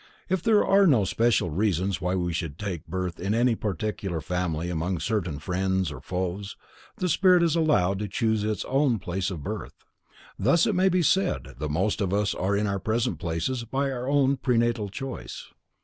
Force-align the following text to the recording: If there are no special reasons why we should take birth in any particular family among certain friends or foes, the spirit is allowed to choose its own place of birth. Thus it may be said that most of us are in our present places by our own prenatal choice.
If 0.29 0.41
there 0.41 0.65
are 0.65 0.87
no 0.87 1.03
special 1.05 1.51
reasons 1.51 2.01
why 2.01 2.15
we 2.15 2.33
should 2.33 2.57
take 2.57 2.87
birth 2.87 3.19
in 3.19 3.35
any 3.35 3.53
particular 3.53 4.19
family 4.19 4.67
among 4.71 4.97
certain 4.99 5.37
friends 5.37 5.91
or 5.91 6.01
foes, 6.01 6.55
the 6.97 7.07
spirit 7.07 7.43
is 7.43 7.55
allowed 7.55 7.99
to 7.99 8.07
choose 8.07 8.43
its 8.43 8.65
own 8.65 8.97
place 8.97 9.29
of 9.29 9.43
birth. 9.43 9.75
Thus 10.39 10.65
it 10.65 10.73
may 10.73 10.89
be 10.89 11.03
said 11.03 11.53
that 11.59 11.69
most 11.69 12.01
of 12.01 12.15
us 12.15 12.33
are 12.33 12.57
in 12.57 12.65
our 12.65 12.79
present 12.79 13.19
places 13.19 13.63
by 13.63 13.91
our 13.91 14.07
own 14.07 14.37
prenatal 14.37 14.89
choice. 14.89 15.49